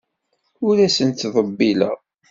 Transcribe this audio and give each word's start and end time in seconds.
Ur 0.67 0.75
asent-ttḍebbileɣ. 0.85 1.97